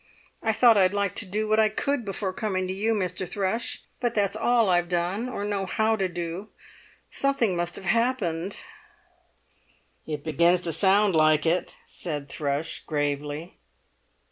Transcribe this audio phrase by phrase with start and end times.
[0.41, 3.29] I thought I'd like to do what I could before coming to you, Mr.
[3.29, 6.49] Thrush, but that's all I've done or know how to do.
[7.11, 8.57] Something must have happened!"
[10.07, 13.59] "It begins to sound like it," said Thrush gravely.